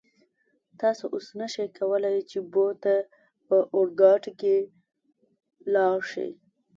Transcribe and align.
تاسو 0.79 1.03
اوس 1.13 1.27
نشئ 1.39 1.67
کولای 1.77 2.17
چې 2.29 2.37
بو 2.51 2.65
ته 2.83 2.95
په 3.47 3.57
اورګاډي 3.77 4.31
کې 4.39 4.55
لاړ 5.73 5.97
شئ. 6.11 6.29